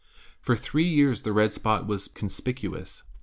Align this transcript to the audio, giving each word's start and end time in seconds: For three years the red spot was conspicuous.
For 0.39 0.55
three 0.55 0.87
years 0.87 1.21
the 1.21 1.31
red 1.31 1.51
spot 1.51 1.85
was 1.85 2.07
conspicuous. 2.07 3.03